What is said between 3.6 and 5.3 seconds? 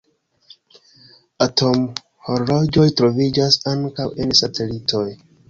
ankaŭ en satelitoj.